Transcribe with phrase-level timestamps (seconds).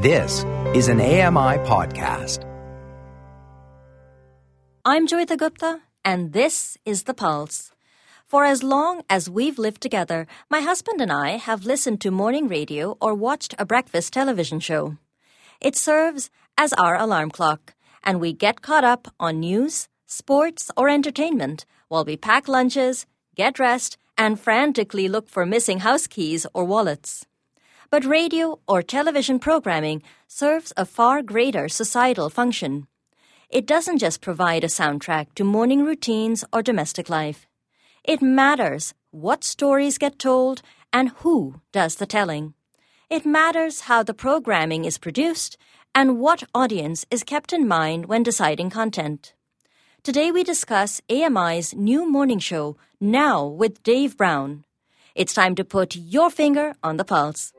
[0.00, 0.44] This
[0.76, 2.44] is an AMI podcast.
[4.84, 7.72] I'm Joeita Gupta, and this is The Pulse.
[8.24, 12.46] For as long as we've lived together, my husband and I have listened to morning
[12.46, 14.96] radio or watched a breakfast television show.
[15.60, 17.74] It serves as our alarm clock,
[18.04, 23.04] and we get caught up on news, sports, or entertainment while we pack lunches,
[23.34, 27.26] get dressed, and frantically look for missing house keys or wallets.
[27.90, 32.86] But radio or television programming serves a far greater societal function.
[33.48, 37.46] It doesn't just provide a soundtrack to morning routines or domestic life.
[38.04, 40.60] It matters what stories get told
[40.92, 42.52] and who does the telling.
[43.08, 45.56] It matters how the programming is produced
[45.94, 49.32] and what audience is kept in mind when deciding content.
[50.02, 54.66] Today we discuss AMI's new morning show, Now with Dave Brown.
[55.14, 57.52] It's time to put your finger on the pulse.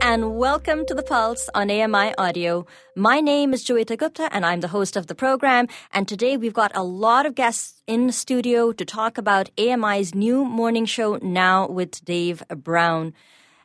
[0.00, 2.66] And welcome to The Pulse on AMI Audio.
[2.96, 5.68] My name is Joeita Gupta and I'm the host of the program.
[5.92, 10.44] And today we've got a lot of guests in studio to talk about AMI's new
[10.44, 13.12] morning show, Now with Dave Brown.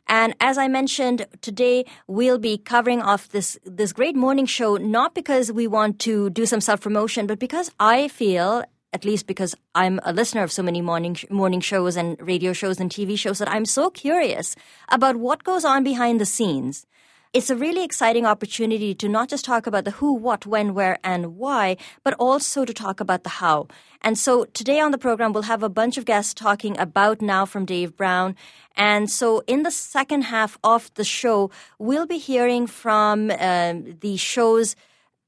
[0.08, 5.14] And as I mentioned, today we'll be covering off this, this great morning show, not
[5.14, 9.54] because we want to do some self promotion, but because I feel at least because
[9.74, 13.38] I'm a listener of so many morning morning shows and radio shows and TV shows
[13.38, 14.56] that I'm so curious
[14.88, 16.86] about what goes on behind the scenes.
[17.32, 20.98] It's a really exciting opportunity to not just talk about the who, what, when, where,
[21.04, 23.68] and why, but also to talk about the how.
[24.02, 27.46] And so today on the program, we'll have a bunch of guests talking about Now
[27.46, 28.34] from Dave Brown.
[28.74, 34.16] And so in the second half of the show, we'll be hearing from um, the
[34.16, 34.74] show's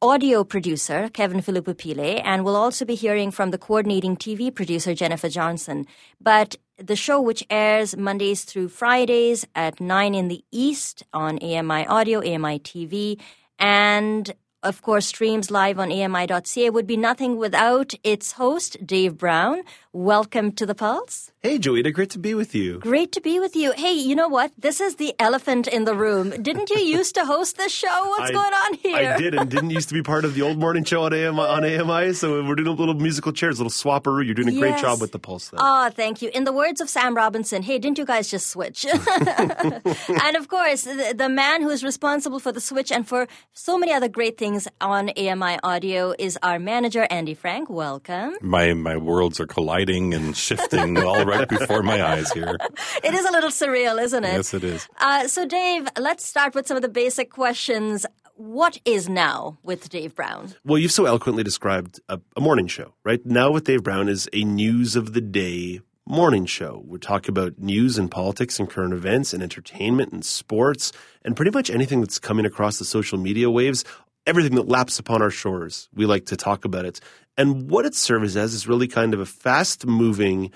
[0.03, 5.28] audio producer, Kevin Pile, and we'll also be hearing from the coordinating TV producer, Jennifer
[5.28, 5.86] Johnson.
[6.20, 11.86] But the show, which airs Mondays through Fridays at 9 in the East on AMI
[11.86, 13.20] Audio, AMI TV,
[13.61, 19.62] and of course, streams live on AMI.ca would be nothing without its host, Dave Brown.
[19.95, 21.33] Welcome to the Pulse.
[21.41, 22.79] Hey, Joeita, great to be with you.
[22.79, 23.73] Great to be with you.
[23.73, 24.53] Hey, you know what?
[24.57, 26.30] This is the elephant in the room.
[26.30, 28.07] Didn't you used to host this show?
[28.07, 29.13] What's I, going on here?
[29.13, 31.41] I did, and didn't used to be part of the old morning show on AMI.
[31.41, 34.25] On AMI so we're doing a little musical chairs, a little swapperoo.
[34.25, 35.51] You're doing a great job with the Pulse.
[35.51, 35.61] There.
[35.63, 36.30] Oh, thank you.
[36.33, 38.86] In the words of Sam Robinson, hey, didn't you guys just switch?
[38.86, 43.77] and of course, the, the man who is responsible for the switch and for so
[43.77, 47.69] many other great things on AMI Audio is our manager, Andy Frank.
[47.69, 48.36] Welcome.
[48.41, 52.56] My my worlds are colliding and shifting all right before my eyes here.
[53.04, 54.32] It is a little surreal, isn't it?
[54.32, 54.88] Yes, it is.
[55.00, 58.06] Uh, so, Dave, let's start with some of the basic questions.
[58.36, 60.54] What is now with Dave Brown?
[60.64, 63.24] Well, you've so eloquently described a, a morning show, right?
[63.26, 66.82] Now with Dave Brown is a news of the day morning show.
[66.86, 70.92] We talk about news and politics and current events and entertainment and sports
[71.24, 73.84] and pretty much anything that's coming across the social media waves,
[74.27, 75.88] everything that laps upon our shores.
[75.94, 77.00] We like to talk about it.
[77.36, 80.50] And what it serves as is really kind of a fast moving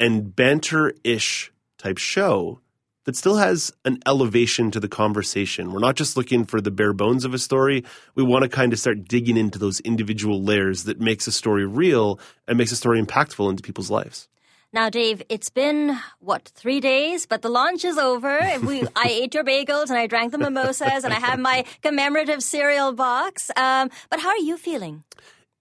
[0.00, 2.60] and banter ish type show
[3.04, 5.72] that still has an elevation to the conversation.
[5.72, 7.84] We're not just looking for the bare bones of a story.
[8.14, 11.66] We want to kind of start digging into those individual layers that makes a story
[11.66, 14.28] real and makes a story impactful into people's lives.
[14.74, 18.40] Now, Dave, it's been what three days, but the launch is over.
[18.66, 22.42] We, I ate your bagels and I drank the mimosas and I have my commemorative
[22.42, 23.52] cereal box.
[23.56, 25.04] Um, but how are you feeling?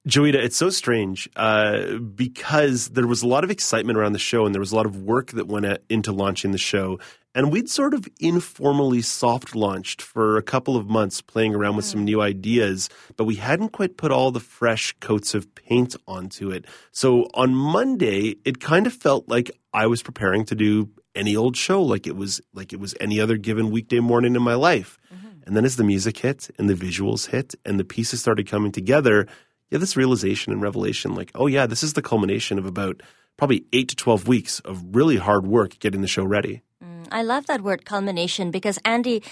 [0.08, 4.46] Joeita, it's so strange uh, because there was a lot of excitement around the show
[4.46, 7.00] and there was a lot of work that went into launching the show.
[7.34, 11.86] And we'd sort of informally soft launched for a couple of months, playing around with
[11.86, 12.06] some mm.
[12.06, 16.66] new ideas, but we hadn't quite put all the fresh coats of paint onto it.
[16.92, 21.56] So on Monday, it kind of felt like I was preparing to do any old
[21.56, 25.00] show, like it was like it was any other given weekday morning in my life.
[25.14, 25.28] Mm-hmm.
[25.46, 28.72] And then as the music hit and the visuals hit and the pieces started coming
[28.72, 29.28] together,
[29.74, 33.02] have this realization and revelation like, oh yeah, this is the culmination of about
[33.38, 36.62] probably eight to 12 weeks of really hard work getting the show ready.
[36.84, 39.24] Mm, I love that word culmination because Andy,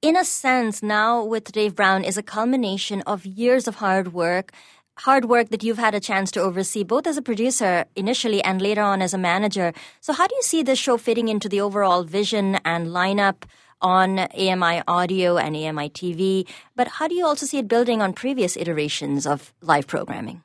[0.00, 4.52] in a sense, now with Dave Brown is a culmination of years of hard work.
[4.98, 8.60] Hard work that you've had a chance to oversee both as a producer initially and
[8.60, 9.72] later on as a manager.
[10.00, 13.44] So, how do you see this show fitting into the overall vision and lineup
[13.82, 16.48] on AMI audio and AMI TV?
[16.74, 20.42] But how do you also see it building on previous iterations of live programming?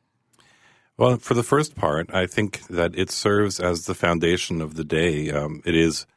[0.98, 4.84] Well, for the first part, I think that it serves as the foundation of the
[4.84, 5.30] day.
[5.30, 6.08] Um, it is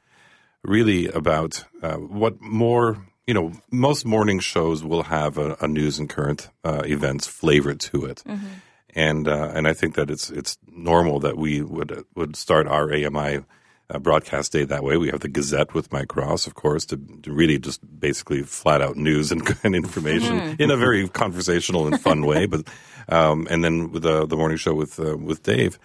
[0.62, 5.99] really about uh, what more you know most morning shows will have a, a news
[5.99, 8.46] and current uh, events flavor to it mm-hmm.
[8.94, 12.93] and uh, and I think that it's it's normal that we would would start our
[12.93, 13.44] AMI
[13.90, 14.96] uh, broadcast day that way.
[14.96, 18.81] We have the Gazette with Mike Ross, of course, to, to really just basically flat
[18.81, 20.62] out news and, and information Mm-hmm.
[20.62, 22.46] in a very conversational and fun way.
[22.46, 22.69] But
[23.08, 25.78] um, and then with the the morning show with uh, with Dave.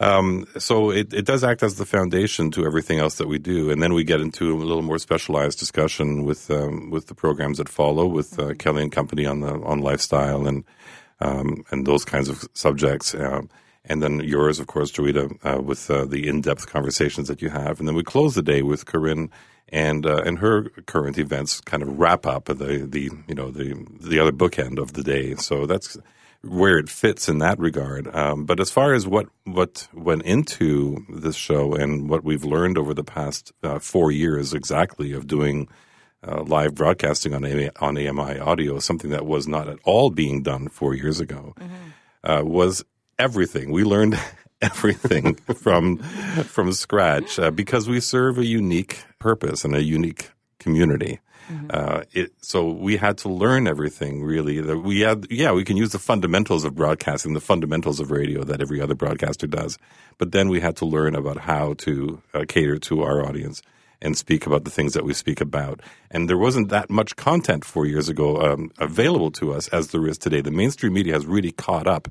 [0.00, 3.70] Um, so it, it does act as the foundation to everything else that we do,
[3.70, 7.58] and then we get into a little more specialized discussion with um, with the programs
[7.58, 10.64] that follow, with uh, Kelly and Company on the on lifestyle and
[11.20, 13.14] um, and those kinds of subjects.
[13.14, 13.48] Um,
[13.84, 17.78] and then yours, of course, Joeita, uh, with uh, the in-depth conversations that you have.
[17.78, 19.30] And then we close the day with Corinne
[19.68, 23.74] and uh, and her current events kind of wrap up the the you know the
[24.00, 25.34] the other bookend of the day.
[25.36, 25.96] So that's
[26.42, 28.14] where it fits in that regard.
[28.14, 32.76] Um, but as far as what what went into this show and what we've learned
[32.76, 35.68] over the past uh, four years exactly of doing
[36.26, 40.42] uh, live broadcasting on AMI, on AMI audio, something that was not at all being
[40.42, 41.54] done four years ago,
[42.22, 42.84] uh, was
[43.18, 43.70] everything.
[43.70, 44.18] We learned
[44.62, 51.20] everything from from scratch uh, because we serve a unique purpose and a unique community.
[51.70, 54.60] Uh, it, so we had to learn everything really.
[54.60, 58.44] That we had, yeah, we can use the fundamentals of broadcasting, the fundamentals of radio
[58.44, 59.78] that every other broadcaster does,
[60.18, 63.62] but then we had to learn about how to uh, cater to our audience
[64.00, 65.80] and speak about the things that we speak about.
[66.10, 70.06] And there wasn't that much content four years ago um, available to us as there
[70.06, 70.40] is today.
[70.40, 72.08] The mainstream media has really caught up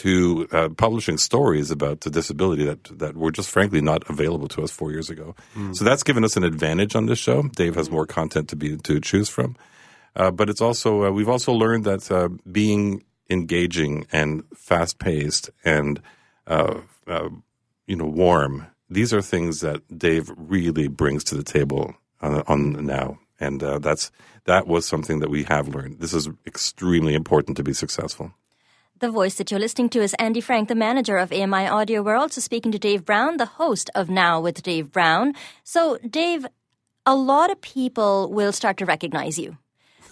[0.00, 4.62] to uh, publishing stories about the disability that that were just frankly not available to
[4.62, 5.34] us four years ago.
[5.74, 7.42] So that's given us an advantage on this show.
[7.54, 9.56] Dave has more content to be to choose from,
[10.16, 15.50] uh, but it's also uh, we've also learned that uh, being engaging and fast paced
[15.66, 16.00] and
[16.46, 17.28] uh, uh,
[17.86, 18.66] you know warm.
[18.88, 23.78] These are things that Dave really brings to the table on, on now, and uh,
[23.78, 24.10] that's
[24.46, 26.00] that was something that we have learned.
[26.00, 28.32] This is extremely important to be successful.
[29.00, 32.02] The voice that you're listening to is Andy Frank, the manager of AMI Audio.
[32.02, 35.32] We're also speaking to Dave Brown, the host of Now with Dave Brown.
[35.64, 36.44] So, Dave,
[37.06, 39.56] a lot of people will start to recognize you.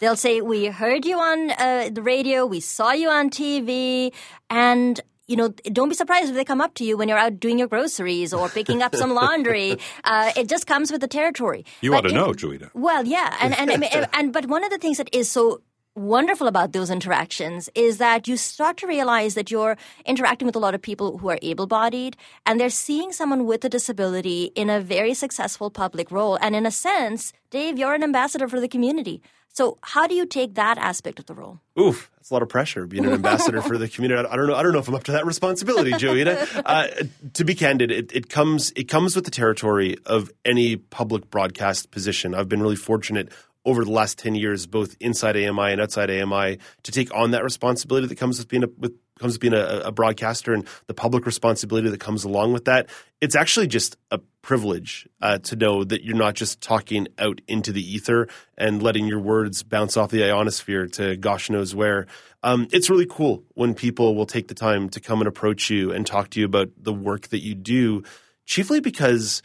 [0.01, 4.15] They'll say, We heard you on uh, the radio, we saw you on TV,
[4.49, 7.39] and you know, don't be surprised if they come up to you when you're out
[7.39, 9.77] doing your groceries or picking up some laundry.
[10.03, 11.67] Uh, it just comes with the territory.
[11.83, 12.71] You But ought to know, Joeita.
[12.73, 15.61] well, yeah, and and, and and but one of the things that is so
[15.99, 20.59] wonderful about those interactions is that you start to realize that you're interacting with a
[20.59, 22.17] lot of people who are able-bodied
[22.47, 26.65] and they're seeing someone with a disability in a very successful public role and in
[26.65, 30.79] a sense dave you're an ambassador for the community so how do you take that
[30.79, 33.89] aspect of the role Oof, that's a lot of pressure being an ambassador for the
[33.95, 34.29] community.
[34.29, 34.55] I don't know.
[34.55, 36.63] I don't know if I'm up to that responsibility, Joeita.
[36.69, 36.89] Uh,
[37.35, 41.91] to be candid, it, it comes it comes with the territory of any public broadcast
[41.91, 42.35] position.
[42.35, 43.33] I've been really fortunate
[43.69, 47.45] over the last ten years, both inside AMI and outside AMI, to take on that
[47.45, 50.95] responsibility that comes with being a with comes with being a, a broadcaster and the
[50.95, 52.89] public responsibility that comes along with that.
[53.21, 57.73] It's actually just a privilege uh, to know that you're not just talking out into
[57.73, 62.07] the ether and letting your words bounce off the ionosphere to gosh knows where.
[62.43, 65.91] Um, it's really cool when people will take the time to come and approach you
[65.93, 68.05] and talk to you about the work that you do,
[68.47, 69.43] chiefly because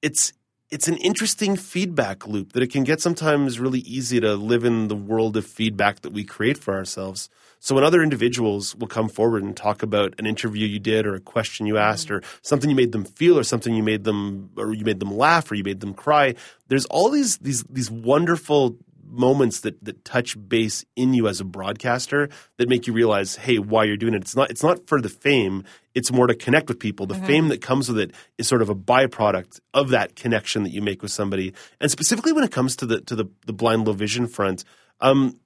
[0.00, 0.32] it's
[0.70, 4.86] it's an interesting feedback loop that it can get sometimes really easy to live in
[4.86, 7.28] the world of feedback that we create for ourselves.
[7.58, 11.14] So when other individuals will come forward and talk about an interview you did or
[11.14, 14.50] a question you asked or something you made them feel or something you made them
[14.56, 16.36] or you made them laugh or you made them cry,
[16.68, 18.78] there's all these these these wonderful
[19.10, 23.58] moments that that touch base in you as a broadcaster that make you realize, hey,
[23.58, 24.22] why you're doing it.
[24.22, 25.64] It's not it's not for the fame.
[25.94, 27.06] It's more to connect with people.
[27.06, 30.70] The fame that comes with it is sort of a byproduct of that connection that
[30.70, 31.52] you make with somebody.
[31.80, 34.64] And specifically when it comes to the to the, the blind low vision front,
[35.00, 35.38] um,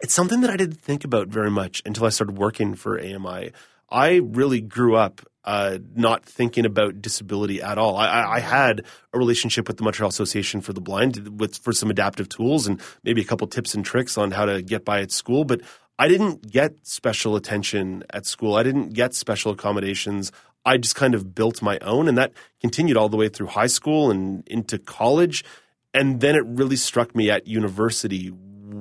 [0.00, 3.52] it's something that I didn't think about very much until I started working for AMI.
[3.90, 7.96] I really grew up uh, not thinking about disability at all.
[7.96, 11.72] I, I, I had a relationship with the Montreal Association for the Blind with for
[11.72, 15.00] some adaptive tools and maybe a couple tips and tricks on how to get by
[15.00, 15.62] at school, but
[15.98, 18.54] I didn't get special attention at school.
[18.54, 20.32] I didn't get special accommodations.
[20.64, 23.66] I just kind of built my own, and that continued all the way through high
[23.66, 25.44] school and into college.
[25.92, 28.30] And then it really struck me at university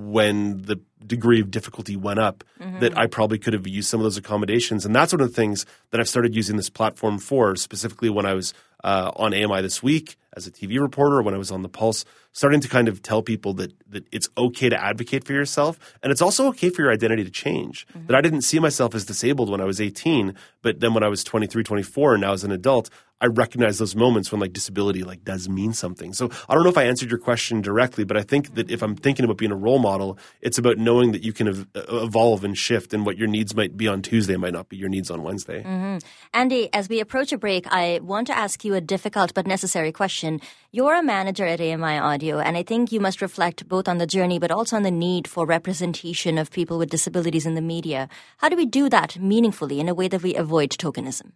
[0.09, 2.43] when the degree of difficulty went up
[2.79, 4.85] that I probably could have used some of those accommodations.
[4.85, 8.25] And that's one of the things that I've started using this platform for, specifically when
[8.25, 11.61] I was uh, on AMI this week as a TV reporter, when I was on
[11.61, 15.33] the Pulse, starting to kind of tell people that that it's okay to advocate for
[15.33, 17.87] yourself, and it's also okay for your identity to change.
[17.87, 18.07] Mm-hmm.
[18.07, 21.07] That I didn't see myself as disabled when I was 18, but then when I
[21.07, 22.89] was 23, 24, and now as an adult,
[23.21, 26.13] I recognize those moments when like disability like does mean something.
[26.13, 28.81] So I don't know if I answered your question directly, but I think that if
[28.81, 32.43] I'm thinking about being a role model, it's about knowing that you can ev- evolve
[32.43, 35.11] and shift, and what your needs might be on Tuesday might not be your needs
[35.11, 35.63] on Wednesday.
[35.63, 35.97] Mm-hmm.
[36.33, 39.91] Andy, as we approach a break, I want to ask you a difficult but necessary
[39.91, 40.39] question.
[40.71, 44.39] You're a manager at AMI And I think you must reflect both on the journey
[44.39, 48.09] but also on the need for representation of people with disabilities in the media.
[48.37, 51.31] How do we do that meaningfully in a way that we avoid tokenism?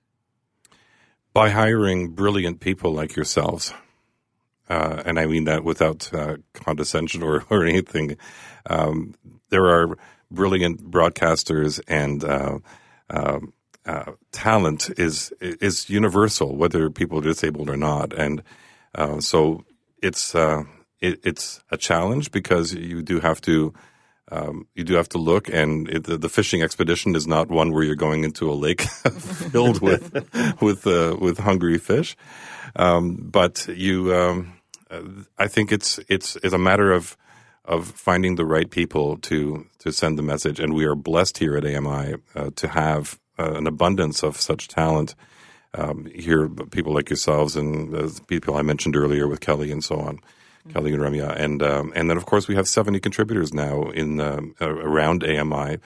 [1.33, 3.73] by hiring brilliant people like yourselves.
[4.69, 8.17] Uh, and I mean that without uh, condescension or, or anything.
[8.67, 9.15] Um,
[9.49, 9.97] there are
[10.31, 12.59] brilliant broadcasters, and uh,
[13.09, 13.53] um,
[13.85, 18.13] uh talent is is universal, whether people are disabled or not.
[18.13, 18.41] And
[18.95, 19.65] uh, so
[20.03, 20.63] it's uh,
[20.99, 23.73] it, it's a challenge because you do have to
[24.31, 27.71] um, you do have to look, and it, the, the, fishing expedition is not one
[27.71, 28.81] where you're going into a lake
[29.51, 30.13] filled with
[30.61, 32.15] with uh, with hungry fish.
[32.75, 34.53] Um, but you, um,
[35.37, 37.17] I think it's it's it's a matter of
[37.65, 41.57] of finding the right people to to send the message, and we are blessed here
[41.57, 45.15] at AMI uh, to have uh, an abundance of such talent.
[45.75, 49.99] Um, here, people like yourselves and the people I mentioned earlier with Kelly and so
[49.99, 50.19] on.
[50.71, 54.21] Kelly and Ramya, and um, and then of course we have seventy contributors now in
[54.21, 55.79] um, around AMI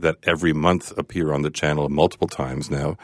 [0.00, 2.96] that every month appear on the channel multiple times now.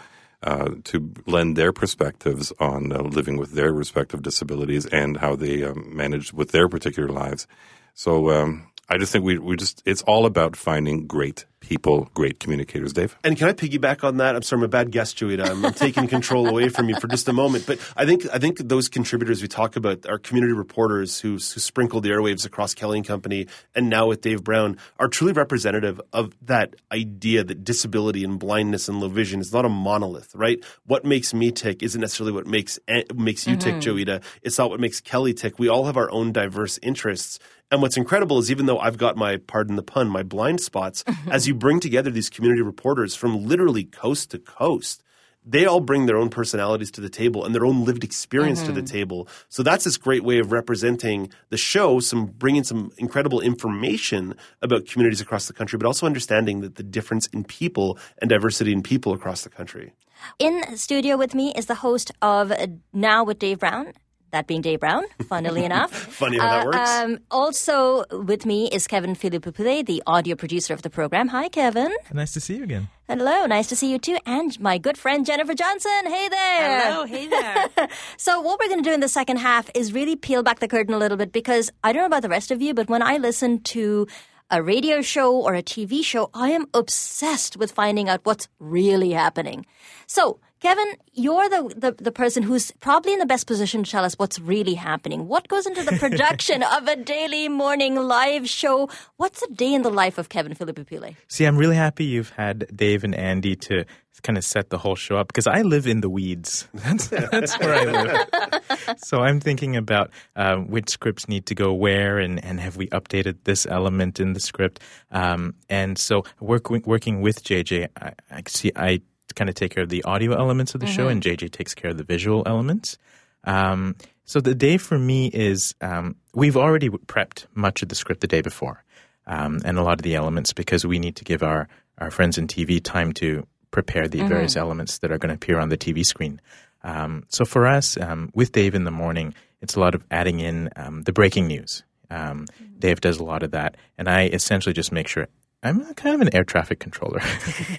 [0.42, 5.62] Uh, to lend their perspectives on uh, living with their respective disabilities and how they
[5.62, 7.46] um, manage with their particular lives.
[7.92, 12.40] So um, I just think we we just it's all about finding great people, great
[12.40, 13.16] communicators, Dave.
[13.22, 14.34] And can I piggyback on that?
[14.34, 15.48] I'm sorry, I'm a bad guest, Joeita.
[15.48, 17.64] I'm, I'm taking control away from you for just a moment.
[17.64, 21.38] But I think I think those contributors we talk about are community reporters who, who
[21.38, 26.00] sprinkle the airwaves across Kelly and Company and now with Dave Brown are truly representative
[26.12, 30.58] of that idea that disability and blindness and low vision is not a monolith, right?
[30.86, 32.80] What makes me tick isn't necessarily what makes
[33.14, 33.78] makes you mm-hmm.
[33.78, 34.24] tick, Joeita.
[34.42, 35.60] It's not what makes Kelly tick.
[35.60, 37.38] We all have our own diverse interests.
[37.70, 41.04] And what's incredible is even though I've got my, pardon the pun, my blind spots,
[41.30, 45.04] as you bring together these community reporters from literally coast to coast,
[45.44, 48.68] they all bring their own personalities to the table and their own lived experience mm-hmm.
[48.68, 48.92] to the mm-hmm.
[48.92, 49.28] table.
[49.48, 54.86] So that's this great way of representing the show, some bringing some incredible information about
[54.86, 58.82] communities across the country, but also understanding that the difference in people and diversity in
[58.82, 59.92] people across the country.
[60.38, 62.52] In studio with me is the host of
[62.92, 63.94] Now with Dave Brown,
[64.30, 65.92] that being Dave Brown, funnily enough.
[65.92, 66.90] Funny how that uh, works.
[66.90, 71.28] Um, also with me is Kevin Philippopoulos, the audio producer of the program.
[71.28, 71.94] Hi, Kevin.
[72.12, 72.88] Nice to see you again.
[73.08, 74.18] Hello, nice to see you too.
[74.24, 76.06] And my good friend Jennifer Johnson.
[76.06, 76.82] Hey there.
[76.82, 77.88] Hello, hey there.
[78.16, 80.68] so, what we're going to do in the second half is really peel back the
[80.68, 83.02] curtain a little bit because I don't know about the rest of you, but when
[83.02, 84.06] I listen to
[84.50, 89.10] a radio show or a TV show, I am obsessed with finding out what's really
[89.10, 89.66] happening.
[90.06, 94.04] So, Kevin, you're the, the, the, person who's probably in the best position to tell
[94.04, 95.26] us what's really happening.
[95.26, 98.90] What goes into the production of a daily morning live show?
[99.16, 101.16] What's a day in the life of Kevin Philippopoulos?
[101.28, 103.86] See, I'm really happy you've had Dave and Andy to
[104.22, 106.68] kind of set the whole show up because I live in the weeds.
[106.74, 108.98] That's, that's where I live.
[108.98, 112.88] so I'm thinking about uh, which scripts need to go where and, and have we
[112.88, 114.80] updated this element in the script.
[115.10, 119.00] Um, and so work, working with JJ, I, I see I
[119.32, 120.96] kind of take care of the audio elements of the mm-hmm.
[120.96, 122.98] show, and JJ takes care of the visual elements.
[123.44, 128.20] Um, so the day for me is um, we've already prepped much of the script
[128.20, 128.84] the day before,
[129.26, 131.68] um, and a lot of the elements because we need to give our
[131.98, 134.28] our friends in TV time to prepare the mm-hmm.
[134.28, 136.40] various elements that are going to appear on the TV screen.
[136.82, 140.40] Um, so for us, um, with Dave in the morning, it's a lot of adding
[140.40, 141.82] in um, the breaking news.
[142.10, 142.46] Um,
[142.78, 145.28] Dave does a lot of that, and I essentially just make sure
[145.62, 147.20] I'm kind of an air traffic controller.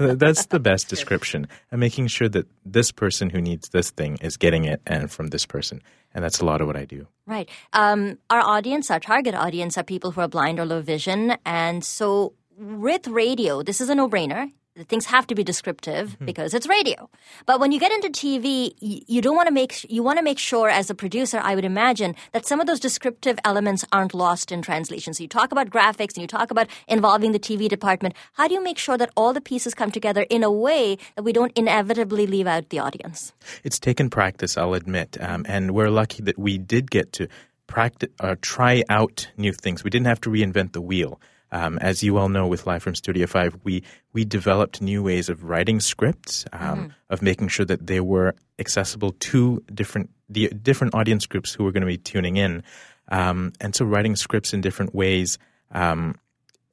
[0.00, 1.46] That's the best description.
[1.70, 5.28] I'm making sure that this person who needs this thing is getting it and from
[5.28, 5.82] this person.
[6.14, 7.08] And that's a lot of what I do.
[7.26, 7.48] Right.
[7.72, 11.36] Um, our audience, our target audience, are people who are blind or low vision.
[11.44, 14.50] And so with radio, this is a no brainer
[14.82, 16.24] things have to be descriptive mm-hmm.
[16.24, 17.08] because it's radio.
[17.46, 20.24] But when you get into TV, you, you don't want to make you want to
[20.24, 24.14] make sure as a producer, I would imagine that some of those descriptive elements aren't
[24.14, 25.14] lost in translation.
[25.14, 28.14] So you talk about graphics and you talk about involving the TV department.
[28.32, 31.22] How do you make sure that all the pieces come together in a way that
[31.22, 33.32] we don't inevitably leave out the audience?
[33.62, 37.28] It's taken practice, I'll admit, um, and we're lucky that we did get to
[37.66, 39.84] practice uh, try out new things.
[39.84, 41.20] We didn't have to reinvent the wheel.
[41.54, 45.28] Um, as you all know, with Live from Studio 5, we, we developed new ways
[45.28, 46.86] of writing scripts, um, mm-hmm.
[47.10, 51.70] of making sure that they were accessible to different the different audience groups who were
[51.70, 52.64] going to be tuning in.
[53.08, 55.38] Um, and so writing scripts in different ways
[55.70, 56.16] um,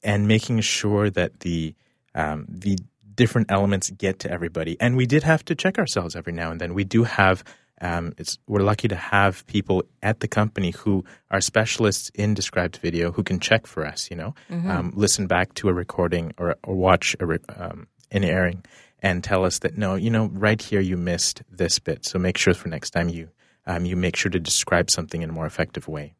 [0.02, 1.76] and making sure that the
[2.16, 2.76] um, the
[3.14, 4.76] different elements get to everybody.
[4.80, 6.74] And we did have to check ourselves every now and then.
[6.74, 7.44] We do have
[7.82, 8.14] um,
[8.46, 13.22] we're lucky to have people at the company who are specialists in described video who
[13.22, 14.08] can check for us.
[14.10, 14.70] You know, Mm-hmm.
[14.70, 18.64] um, listen back to a recording or, or watch a re- um, an airing
[19.02, 22.06] and tell us that no, you know, right here you missed this bit.
[22.06, 23.28] So make sure for next time you
[23.66, 26.14] um, you make sure to describe something in a more effective way.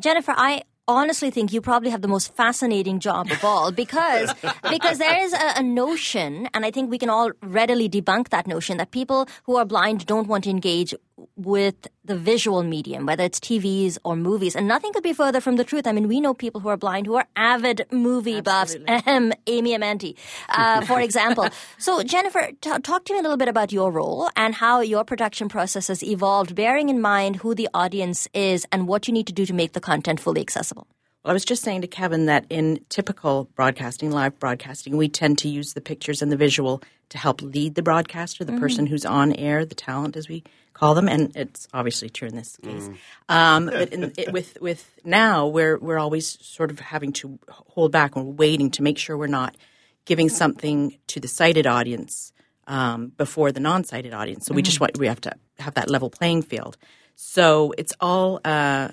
[0.00, 4.34] Jennifer, I honestly think you probably have the most fascinating job of all because
[4.70, 8.46] because there is a, a notion, and I think we can all readily debunk that
[8.46, 10.94] notion that people who are blind don't want to engage
[11.36, 15.56] with the visual medium, whether it's TVs or movies, and nothing could be further from
[15.56, 15.86] the truth.
[15.86, 18.76] I mean, we know people who are blind who are avid movie buffs.
[18.86, 20.16] Ahem, Amy Amantea,
[20.50, 21.48] uh, for example.
[21.78, 25.04] so, Jennifer, t- talk to me a little bit about your role and how your
[25.04, 29.26] production process has evolved, bearing in mind who the audience is and what you need
[29.26, 30.86] to do to make the content fully accessible.
[31.24, 35.38] Well, I was just saying to Kevin that in typical broadcasting, live broadcasting, we tend
[35.38, 39.04] to use the pictures and the visual to help lead the broadcaster, the person who's
[39.04, 40.44] on air, the talent, as we
[40.78, 42.88] call them, and it's obviously true in this case.
[43.28, 47.92] Um, but in, it, with with now, we're we're always sort of having to hold
[47.92, 49.56] back and we're waiting to make sure we're not
[50.04, 52.32] giving something to the sighted audience
[52.66, 54.46] um, before the non-sighted audience.
[54.46, 56.76] So we just want we have to have that level playing field.
[57.16, 58.40] So it's all.
[58.44, 58.88] Uh,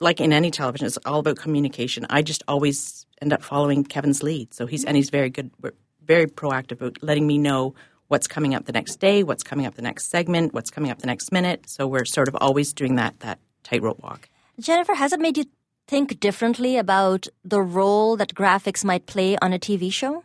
[0.00, 2.04] like in any television, it's all about communication.
[2.10, 4.52] I just always end up following Kevin's lead.
[4.52, 5.72] So he's and he's very good, we're
[6.04, 7.74] very proactive about letting me know
[8.08, 10.98] what's coming up the next day, what's coming up the next segment, what's coming up
[10.98, 11.68] the next minute.
[11.68, 14.28] So we're sort of always doing that that tightrope walk.
[14.60, 15.44] Jennifer, has it made you
[15.86, 20.24] think differently about the role that graphics might play on a TV show?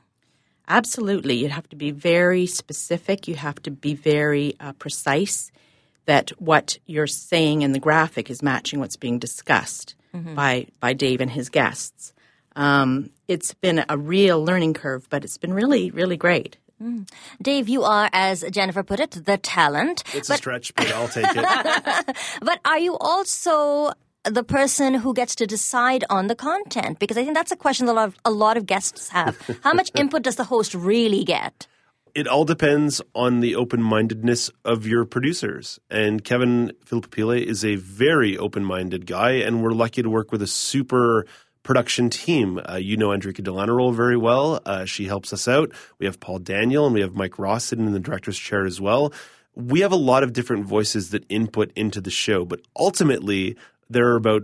[0.67, 3.27] Absolutely, you have to be very specific.
[3.27, 5.51] You have to be very uh, precise
[6.05, 9.95] that what you're saying in the graphic is matching what's being discussed
[10.35, 12.13] by by Dave and his guests.
[12.55, 16.57] Um, it's been a real learning curve, but it's been really, really great.
[16.81, 17.09] Mm.
[17.41, 20.03] Dave, you are, as Jennifer put it, the talent.
[20.13, 22.17] It's a stretch, but I'll take it.
[22.41, 23.91] But are you also
[24.23, 26.99] the person who gets to decide on the content?
[26.99, 29.37] Because I think that's a question that a lot of, a lot of guests have.
[29.63, 31.67] How much input does the host really get?
[32.15, 35.79] it all depends on the open-mindedness of your producers.
[35.89, 40.47] And Kevin Filipopile is a very open-minded guy, and we're lucky to work with a
[40.47, 41.25] super
[41.63, 42.59] production team.
[42.69, 44.61] Uh, you know Andrika Delanarol very well.
[44.65, 45.71] Uh, she helps us out.
[45.99, 48.79] We have Paul Daniel, and we have Mike Ross sitting in the director's chair as
[48.81, 49.13] well.
[49.55, 53.57] We have a lot of different voices that input into the show, but ultimately
[53.89, 54.43] there are about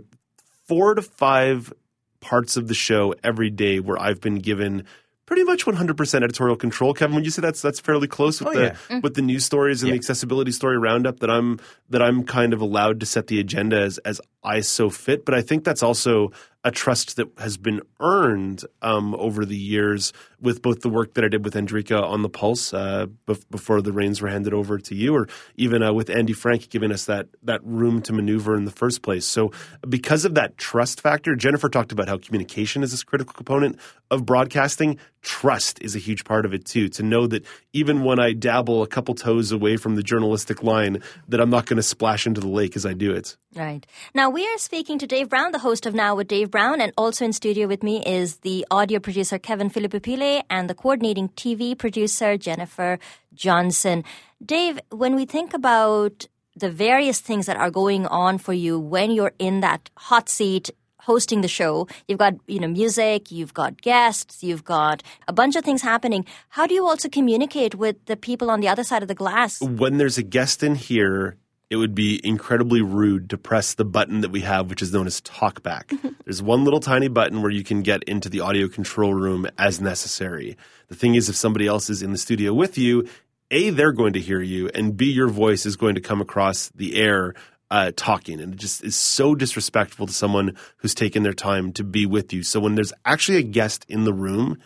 [0.66, 1.72] four to five
[2.20, 4.84] parts of the show every day where I've been given
[5.24, 6.92] pretty much 100% editorial control.
[6.94, 9.00] Kevin, when you say that's that's fairly close with Oh, the yeah.
[9.00, 11.58] with the news stories and the accessibility story roundup that I'm
[11.90, 15.24] that I'm kind of allowed to set the agenda as as I so fit.
[15.24, 16.30] But I think that's also
[16.66, 21.24] a trust that has been earned um, over the years with both the work that
[21.24, 24.76] I did with Andrika on the Pulse uh, bef- before the reins were handed over
[24.76, 28.56] to you, or even uh, with Andy Frank giving us that that room to maneuver
[28.56, 29.24] in the first place.
[29.24, 29.52] So
[29.88, 33.78] because of that trust factor, Jennifer talked about how communication is this critical component
[34.10, 34.98] of broadcasting.
[35.22, 36.88] Trust is a huge part of it too.
[36.90, 41.00] To know that even when I dabble a couple toes away from the journalistic line,
[41.28, 43.36] that I'm not going to splash into the lake as I do it.
[43.54, 43.86] Right.
[44.14, 46.90] Now we are speaking to Dave Brown, the host of Now with Dave Brown, and
[46.96, 51.76] also in studio with me is the audio producer Kevin Filipopile and the coordinating TV
[51.76, 52.98] producer Jennifer
[53.34, 54.04] Johnson.
[54.42, 59.10] Dave, when we think about the various things that are going on for you when
[59.10, 63.82] you're in that hot seat hosting the show, you've got, you know, music, you've got
[63.82, 66.24] guests, you've got a bunch of things happening.
[66.48, 69.60] How do you also communicate with the people on the other side of the glass?
[69.60, 71.36] when there's a guest in here,
[71.68, 75.06] it would be incredibly rude to press the button that we have, which is known
[75.06, 75.98] as talkback.
[76.24, 79.80] there's one little tiny button where you can get into the audio control room as
[79.80, 80.56] necessary.
[80.88, 83.08] The thing is, if somebody else is in the studio with you,
[83.50, 86.68] A, they're going to hear you, and B, your voice is going to come across
[86.68, 87.34] the air
[87.70, 88.40] uh, talking.
[88.40, 92.32] And it just is so disrespectful to someone who's taken their time to be with
[92.32, 92.44] you.
[92.44, 94.58] So when there's actually a guest in the room,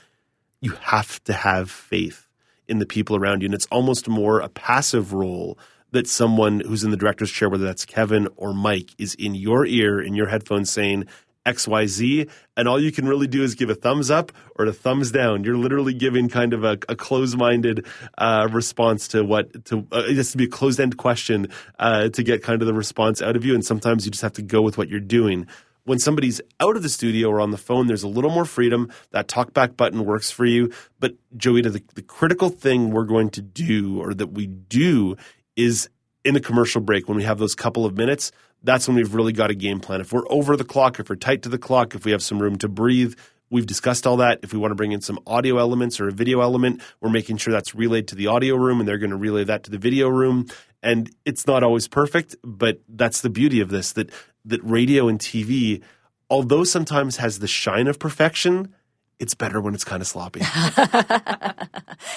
[0.61, 2.29] you have to have faith
[2.69, 3.47] in the people around you.
[3.47, 5.59] And it's almost more a passive role
[5.93, 9.67] that someone who's in the director's chair, whether that's Kevin or Mike, is in your
[9.67, 11.07] ear, in your headphones saying,
[11.47, 15.11] XYZ, and all you can really do is give a thumbs up or a thumbs
[15.11, 15.43] down.
[15.43, 17.87] You're literally giving kind of a, a closed-minded
[18.19, 21.49] uh, response to what to uh, it has to be a closed-end question
[21.79, 24.35] uh, to get kind of the response out of you, and sometimes you just have
[24.35, 25.47] to go with what you're doing
[25.85, 28.93] when somebody's out of the studio or on the phone, there's a little more freedom.
[29.11, 30.71] That talkback button works for you.
[30.99, 35.17] But Joeita, the, the critical thing we're going to do or that we do
[35.57, 35.89] is
[36.25, 38.33] in the commercial break, when we have those couple of minutes,
[38.63, 40.01] that's when we've really got a game plan.
[40.01, 42.41] If we're over the clock, if we're tight to the clock, if we have some
[42.41, 43.15] room to breathe,
[43.51, 44.41] we've discussed all that.
[44.43, 47.39] If we want to bring in some audio elements or a video element, we're making
[47.39, 49.79] sure that's relayed to the audio room and they're going to relay that to the
[49.79, 50.47] video room.
[50.83, 54.11] And it's not always perfect, but that's the beauty of this that
[54.45, 55.83] that radio and TV,
[56.31, 58.75] although sometimes has the shine of perfection,
[59.21, 60.41] it's better when it's kind of sloppy.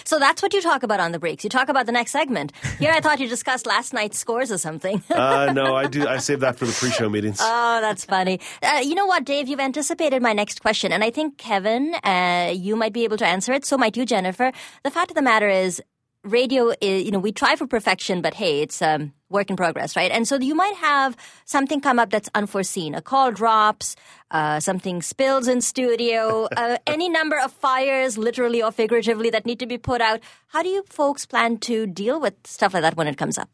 [0.06, 1.44] So that's what you talk about on the breaks.
[1.44, 2.52] You talk about the next segment.
[2.80, 5.04] Here, I thought you discussed last night's scores or something.
[5.10, 6.08] uh, no, I do.
[6.08, 7.39] I save that for the pre-show meetings.
[7.56, 8.39] Oh, that's funny.
[8.62, 9.48] Uh, you know what, Dave?
[9.48, 13.26] You've anticipated my next question, and I think Kevin, uh, you might be able to
[13.26, 13.66] answer it.
[13.66, 14.52] So might you, Jennifer.
[14.84, 15.82] The fact of the matter is,
[16.24, 19.96] radio is, you know, we try for perfection, but hey, it's um, work in progress,
[19.96, 20.12] right?
[20.12, 22.96] And so you might have something come up that's unforeseen.
[22.96, 23.96] A call drops,
[24.32, 29.60] uh, something spills in studio, uh, any number of fires, literally or figuratively, that need
[29.60, 30.22] to be put out.
[30.48, 33.50] How do you folks plan to deal with stuff like that when it comes up?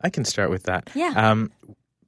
[0.00, 0.90] I can start with that.
[0.94, 1.12] Yeah.
[1.16, 1.50] Um,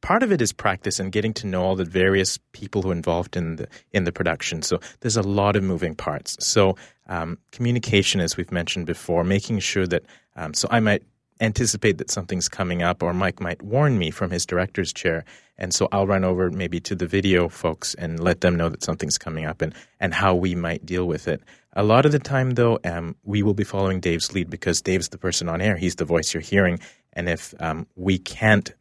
[0.00, 2.94] part of it is practice and getting to know all the various people who are
[2.94, 4.62] involved in the in the production.
[4.62, 6.36] So there's a lot of moving parts.
[6.44, 6.76] So
[7.08, 10.04] um, communication, as we've mentioned before, making sure that
[10.36, 11.02] um, so I might
[11.40, 15.24] anticipate that something's coming up, or Mike might warn me from his director's chair,
[15.56, 18.82] and so I'll run over maybe to the video folks and let them know that
[18.82, 21.42] something's coming up and and how we might deal with it.
[21.74, 25.08] A lot of the time, though, um, we will be following Dave's lead because Dave's
[25.10, 25.76] the person on air.
[25.76, 26.78] He's the voice you're hearing,
[27.12, 28.72] and if um, we can't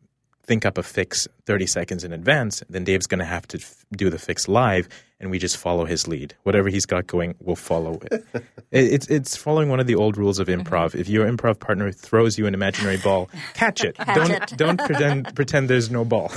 [0.49, 3.85] think up a fix 30 seconds in advance, then Dave's going to have to f-
[3.95, 6.33] do the fix live, and we just follow his lead.
[6.41, 8.25] Whatever he's got going, we'll follow it.
[8.33, 10.62] it it's it's following one of the old rules of mm-hmm.
[10.62, 10.95] improv.
[10.95, 13.95] If your improv partner throws you an imaginary ball, catch it.
[14.15, 14.53] don't it.
[14.57, 16.31] don't pretend pretend there's no ball.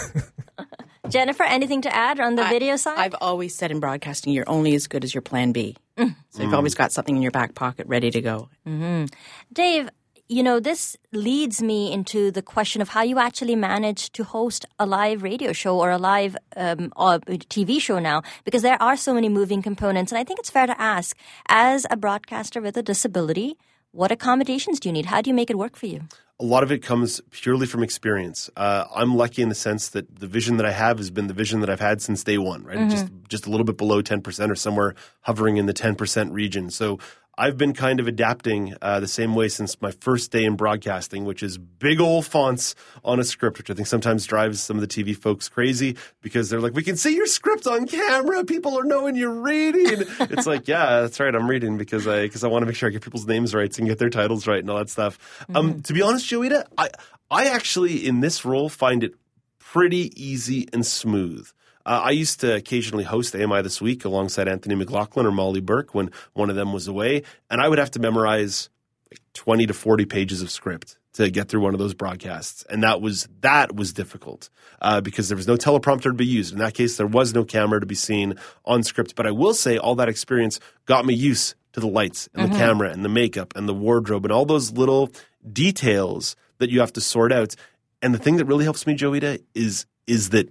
[1.09, 2.98] Jennifer, anything to add on the I- video side?
[2.98, 5.75] I've always said in broadcasting, you're only as good as your plan B.
[5.96, 6.14] Mm.
[6.31, 6.79] So you've always mm.
[6.79, 8.48] got something in your back pocket ready to go.
[8.66, 9.07] Mm-hmm.
[9.53, 9.88] Dave,
[10.33, 14.64] you know, this leads me into the question of how you actually manage to host
[14.79, 18.97] a live radio show or a live um, or TV show now, because there are
[18.97, 20.11] so many moving components.
[20.11, 21.14] And I think it's fair to ask,
[21.49, 23.59] as a broadcaster with a disability,
[23.90, 25.05] what accommodations do you need?
[25.05, 26.09] How do you make it work for you?
[26.40, 28.51] a lot of it comes purely from experience.
[28.57, 31.35] Uh, I'm lucky in the sense that the vision that I have has been the
[31.35, 32.90] vision that I've had since day one, right?
[32.90, 36.68] Just just a little bit below 10% or somewhere hovering in the 10% region.
[36.71, 36.99] So
[37.38, 41.25] I've been kind of adapting uh, the same way since my first day in broadcasting,
[41.25, 44.83] which is big old fonts on a script, which I think sometimes drives some of
[44.83, 48.45] the TV folks crazy because they're like, "We can see your script on camera.
[48.45, 51.35] People are knowing you're reading." it's like, yeah, that's right.
[51.35, 53.77] I'm reading because I because I want to make sure I get people's names right
[53.79, 55.18] and get their titles right and all that stuff.
[55.55, 56.90] Um, to be honest, Joeita, I
[57.31, 59.14] I actually in this role find it
[59.59, 61.51] pretty easy and smooth.
[61.85, 65.95] Uh, I used to occasionally host AMI This Week alongside Anthony McLaughlin or Molly Burke
[65.95, 68.68] when one of them was away, and I would have to memorize
[69.11, 72.64] like 20 to 40 pages of script to get through one of those broadcasts.
[72.71, 74.49] And that was that was difficult
[74.81, 76.53] uh, because there was no teleprompter to be used.
[76.53, 79.14] In that case, there was no camera to be seen on script.
[79.14, 82.57] But I will say all that experience got me used to the lights and the
[82.57, 85.11] camera and the makeup and the wardrobe and all those little
[85.51, 87.55] details that you have to sort out.
[88.01, 90.49] And the thing that really helps me, Joeita, is is that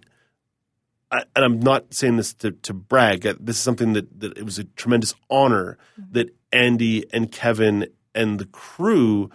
[1.12, 3.26] I- and I'm not saying this to, to brag.
[3.28, 6.14] uh, This is something that, that it was a tremendous honor mm-hmm.
[6.14, 9.30] that Andy and Kevin and the crew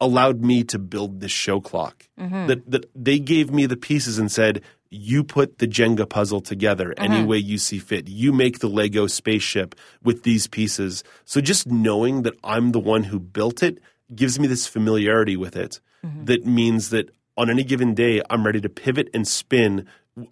[0.00, 2.08] allowed me to build this show clock.
[2.18, 2.46] Mm-hmm.
[2.46, 6.94] That that they gave me the pieces and said, "You put the Jenga puzzle together
[6.96, 7.26] any mm-hmm.
[7.26, 8.08] way you see fit.
[8.08, 13.04] You make the Lego spaceship with these pieces." So just knowing that I'm the one
[13.04, 13.78] who built it
[14.14, 15.80] gives me this familiarity with it.
[16.02, 19.86] That means that on any given day, I'm ready to pivot and spin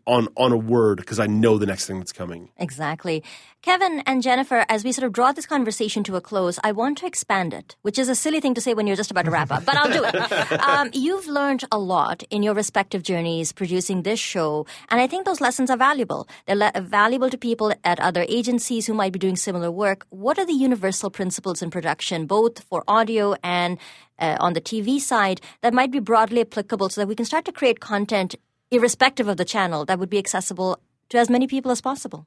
[0.07, 2.51] on on a word because I know the next thing that's coming.
[2.57, 3.23] Exactly.
[3.63, 6.99] Kevin and Jennifer, as we sort of draw this conversation to a close, I want
[6.99, 9.31] to expand it, which is a silly thing to say when you're just about to
[9.31, 10.59] wrap up, but I'll do it.
[10.69, 15.25] Um, you've learned a lot in your respective journeys producing this show, and I think
[15.25, 16.29] those lessons are valuable.
[16.47, 20.07] They're le- valuable to people at other agencies who might be doing similar work.
[20.11, 23.79] What are the universal principles in production, both for audio and
[24.19, 27.45] uh, on the TV side, that might be broadly applicable so that we can start
[27.47, 28.35] to create content
[28.71, 30.79] irrespective of the channel that would be accessible
[31.09, 32.27] to as many people as possible?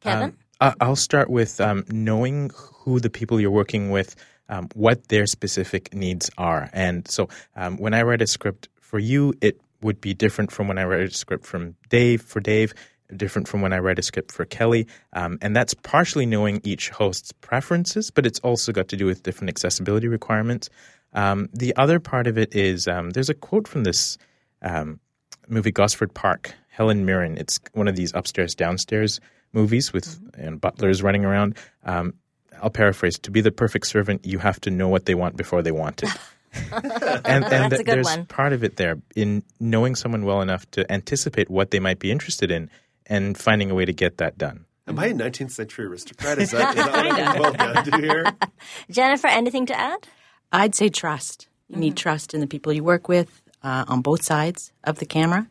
[0.00, 0.36] Kevin?
[0.60, 4.16] I- I'll start with um, knowing who the people you're working with,
[4.48, 6.70] um, what their specific needs are.
[6.72, 10.68] And so um, when I write a script for you, it would be different from
[10.68, 12.72] when I write a script from Dave, for Dave,
[13.14, 14.86] different from when I write a script for Kelly.
[15.12, 19.22] Um, and that's partially knowing each host's preferences, but it's also got to do with
[19.22, 20.70] different accessibility requirements.
[21.12, 24.16] Um, the other part of it is um, there's a quote from this
[24.62, 25.00] um,
[25.48, 27.36] movie Gosford Park, Helen Mirren.
[27.38, 29.20] It's one of these upstairs downstairs
[29.52, 31.56] movies with and butlers running around.
[31.84, 32.14] Um,
[32.62, 35.62] I'll paraphrase: "To be the perfect servant, you have to know what they want before
[35.62, 36.10] they want it."
[36.72, 38.26] and, and That's a good there's one.
[38.26, 42.10] part of it there in knowing someone well enough to anticipate what they might be
[42.10, 42.70] interested in
[43.06, 44.64] and finding a way to get that done.
[44.88, 46.38] Am I a 19th century aristocrat?
[46.38, 48.24] Is that what I'm well down here?
[48.90, 50.06] Jennifer, anything to add?
[50.52, 51.48] I'd say trust.
[51.68, 55.06] You need trust in the people you work with uh, on both sides of the
[55.16, 55.42] camera.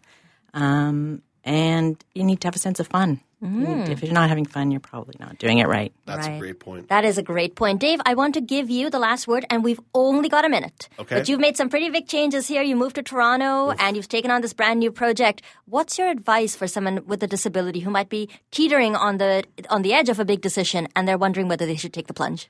[0.54, 3.12] Um, and you need to have a sense of fun.
[3.42, 5.92] You need- if you're not having fun, you're probably not doing it right.
[6.10, 6.88] That's a great point.
[6.94, 7.78] That is a great point.
[7.88, 10.80] Dave, I want to give you the last word, and we've only got a minute.
[10.98, 11.16] Okay.
[11.18, 12.64] But you've made some pretty big changes here.
[12.64, 15.44] You moved to Toronto, and you've taken on this brand new project.
[15.76, 19.32] What's your advice for someone with a disability who might be teetering on the
[19.70, 22.18] on the edge of a big decision, and they're wondering whether they should take the
[22.22, 22.50] plunge?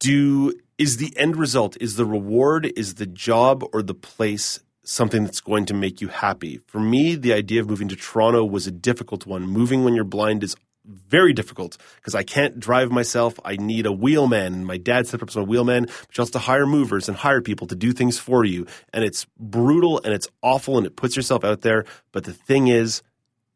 [0.00, 5.24] do is the end result is the reward is the job or the place something
[5.24, 6.58] that's going to make you happy?
[6.68, 9.42] For me the idea of moving to toronto was a difficult one.
[9.42, 13.38] Moving when you're blind is very difficult because i can't drive myself.
[13.44, 14.64] I need a wheelman.
[14.64, 17.76] My dad set up a wheelman but you also hire movers and hire people to
[17.76, 18.66] do things for you.
[18.94, 21.84] And it's brutal and it's awful and it puts yourself out there.
[22.10, 23.02] But the thing is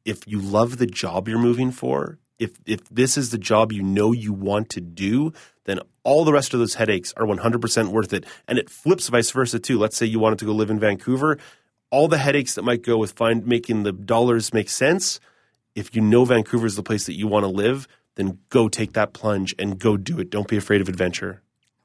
[0.05, 3.83] if you love the job you're moving for, if if this is the job you
[3.83, 5.33] know you want to do,
[5.65, 8.25] then all the rest of those headaches are 100% worth it.
[8.47, 9.79] And it flips vice versa too.
[9.79, 11.39] Let's say you wanted to go live in Vancouver,
[11.91, 15.21] all the headaches that might go with find making the dollars make sense,
[15.75, 18.93] if you know Vancouver is the place that you want to live, then go take
[18.93, 20.31] that plunge and go do it.
[20.31, 21.43] Don't be afraid of adventure.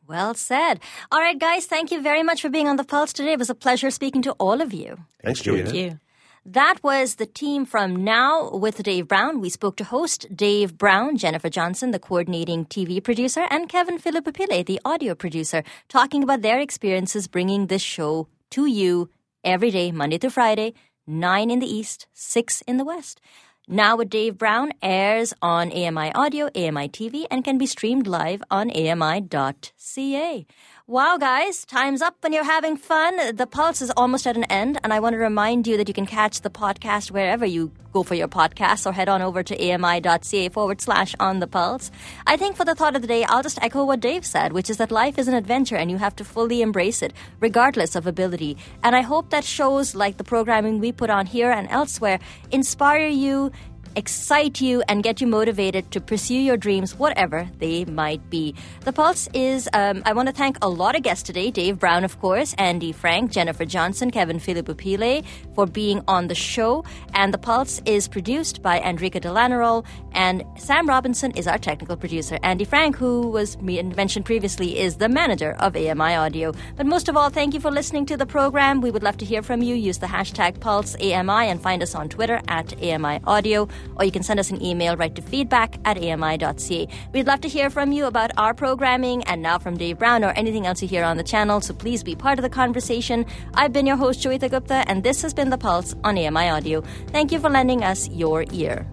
[0.07, 0.79] Well said.
[1.11, 3.33] All right, guys, thank you very much for being on the Pulse today.
[3.33, 4.97] It was a pleasure speaking to all of you.
[5.23, 5.63] Thanks, Joey.
[5.63, 5.99] Thank you.
[6.45, 9.41] That was the team from Now with Dave Brown.
[9.41, 14.65] We spoke to host Dave Brown, Jennifer Johnson, the coordinating TV producer, and Kevin Filipopile,
[14.65, 19.09] the audio producer, talking about their experiences bringing this show to you
[19.43, 20.73] every day, Monday through Friday,
[21.05, 23.19] 9 in the East, 6 in the West.
[23.67, 28.41] Now with Dave Brown airs on AMI Audio, AMI TV, and can be streamed live
[28.49, 30.47] on AMI.ca.
[30.89, 33.35] Wow, guys, time's up and you're having fun.
[33.35, 35.93] The Pulse is almost at an end, and I want to remind you that you
[35.93, 39.71] can catch the podcast wherever you go for your podcasts or head on over to
[39.71, 41.91] ami.ca forward slash on the pulse.
[42.25, 44.67] I think for the thought of the day, I'll just echo what Dave said, which
[44.67, 48.07] is that life is an adventure and you have to fully embrace it, regardless of
[48.07, 48.57] ability.
[48.83, 53.07] And I hope that shows like the programming we put on here and elsewhere inspire
[53.07, 53.51] you
[53.95, 58.55] excite you and get you motivated to pursue your dreams, whatever they might be.
[58.85, 62.03] The Pulse is, um, I want to thank a lot of guests today Dave Brown,
[62.03, 65.23] of course, Andy Frank, Jennifer Johnson, Kevin Filipopile
[65.55, 66.83] for being on the show.
[67.13, 72.39] And The Pulse is produced by Andrika Delanarol, and Sam Robinson is our technical producer.
[72.43, 76.53] Andy Frank, who was mentioned previously, is the manager of AMI Audio.
[76.75, 78.81] But most of all, thank you for listening to the program.
[78.81, 79.75] We would love to hear from you.
[79.75, 84.23] Use the hashtag PulseAMI and find us on Twitter at AMI Audio, or you can
[84.23, 86.87] send us an email right to feedback at ami.ca.
[87.13, 90.31] We'd love to hear from you about our programming and now from Dave Brown or
[90.31, 93.25] anything else you hear on the channel, so please be part of the conversation.
[93.53, 96.81] I've been your host, Joeita Gupta, and this has been The Pulse on AMI Audio.
[97.07, 98.85] Thank you for lending us your ear.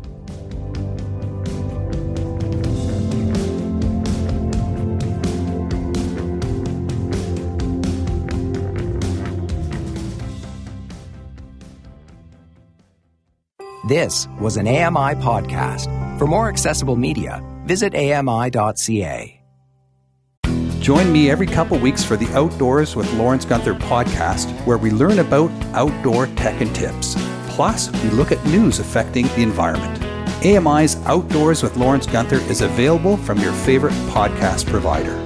[13.87, 15.87] This was an AMI podcast.
[16.19, 19.41] For more accessible media, visit ami.ca.
[20.81, 25.21] Join me every couple weeks for the Outdoors with Lawrence Gunther podcast, where we learn
[25.21, 27.15] about outdoor tech and tips.
[27.49, 30.03] Plus, we look at news affecting the environment.
[30.45, 35.26] AMI's Outdoors with Lawrence Gunther is available from your favorite podcast provider.